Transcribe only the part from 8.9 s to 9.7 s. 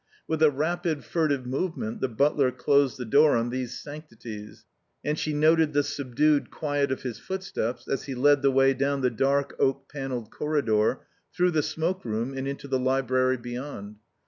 the dark